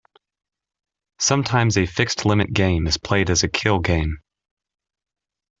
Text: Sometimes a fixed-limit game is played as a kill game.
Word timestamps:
Sometimes 1.19 1.77
a 1.77 1.85
fixed-limit 1.85 2.53
game 2.53 2.87
is 2.87 2.97
played 2.97 3.29
as 3.29 3.43
a 3.43 3.47
kill 3.47 3.77
game. 3.77 4.17